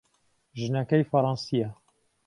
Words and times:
ژنەکەی 0.59 1.07
فەڕەنسییە. 1.09 1.69